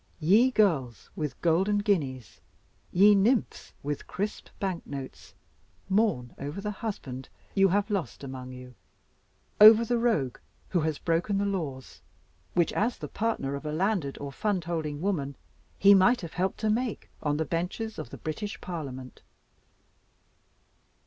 Ye 0.19 0.49
girls 0.49 1.11
with 1.15 1.39
golden 1.43 1.77
guineas, 1.77 2.41
ye 2.91 3.13
nymphs 3.13 3.71
with 3.83 4.07
crisp 4.07 4.47
bank 4.59 4.83
notes, 4.87 5.35
mourn 5.89 6.33
over 6.39 6.59
the 6.59 6.71
husband 6.71 7.29
you 7.53 7.67
have 7.67 7.91
lost 7.91 8.23
among 8.23 8.51
you 8.51 8.73
over 9.59 9.85
the 9.85 9.99
Rogue 9.99 10.39
who 10.69 10.79
has 10.79 10.97
broken 10.97 11.37
the 11.37 11.45
laws 11.45 12.01
which, 12.55 12.73
as 12.73 12.97
the 12.97 13.07
partner 13.07 13.53
of 13.53 13.63
a 13.63 13.71
landed 13.71 14.17
or 14.17 14.31
fund 14.31 14.63
holding 14.63 15.01
woman, 15.01 15.35
he 15.77 15.93
might 15.93 16.21
have 16.21 16.33
helped 16.33 16.57
to 16.61 16.71
make 16.71 17.11
on 17.21 17.37
the 17.37 17.45
benches 17.45 17.99
of 17.99 18.09
the 18.09 18.17
British 18.17 18.59
Parliament! 18.59 19.21